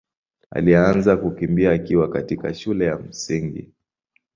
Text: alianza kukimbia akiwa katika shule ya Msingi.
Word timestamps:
alianza 0.51 1.17
kukimbia 1.17 1.71
akiwa 1.71 2.09
katika 2.09 2.53
shule 2.53 2.85
ya 2.85 2.97
Msingi. 2.97 3.71